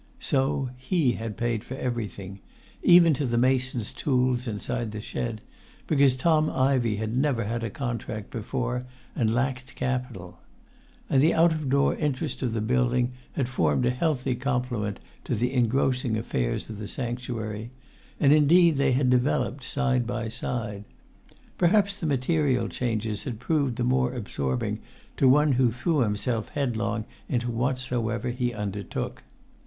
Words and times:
So 0.17 0.71
he 0.77 1.11
had 1.11 1.37
paid 1.37 1.63
for 1.63 1.75
everything, 1.75 2.39
even 2.81 3.13
to 3.13 3.23
the 3.27 3.37
mason's 3.37 3.93
tools 3.93 4.47
inside 4.47 4.89
the 4.89 4.99
shed, 4.99 5.41
because 5.85 6.15
Tom 6.15 6.49
Ivey 6.49 6.95
had 6.95 7.15
never 7.15 7.43
had 7.43 7.63
a 7.63 7.69
contract 7.69 8.31
before 8.31 8.87
and 9.15 9.31
lacked 9.31 9.75
capital. 9.75 10.39
And 11.07 11.21
the 11.21 11.35
out 11.35 11.69
door 11.69 11.95
interest 11.95 12.41
of 12.41 12.53
the 12.53 12.61
building 12.61 13.11
had 13.33 13.47
formed 13.47 13.85
a 13.85 13.91
healthy 13.91 14.33
complement 14.33 14.99
to 15.25 15.35
the 15.35 15.53
engrossing 15.53 16.17
affairs 16.17 16.67
of 16.67 16.79
the 16.79 16.87
sanctuary; 16.87 17.69
and, 18.19 18.33
indeed, 18.33 18.77
they 18.77 18.93
had 18.93 19.11
developed 19.11 19.63
side 19.63 20.07
by 20.07 20.29
side. 20.29 20.83
Perhaps 21.59 21.97
the 21.97 22.07
material 22.07 22.67
changes 22.69 23.25
had 23.25 23.39
proved 23.39 23.75
the 23.75 23.83
more 23.83 24.15
absorbing 24.15 24.79
to 25.17 25.29
one 25.29 25.51
who 25.51 25.69
threw 25.69 25.99
himself 25.99 26.49
headlong 26.49 27.05
into 27.29 27.51
whatsoever 27.51 28.29
he 28.31 28.51
undertook. 28.51 29.21